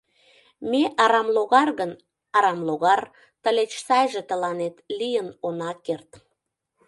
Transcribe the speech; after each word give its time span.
Ме 0.69 0.81
арамлогар 1.03 1.69
гын, 1.79 1.91
арамлогар, 2.37 3.01
тылеч 3.43 3.71
сайже 3.87 4.21
тыланет 4.29 4.75
лийын 4.99 5.27
она 5.47 5.71
керт. 5.85 6.09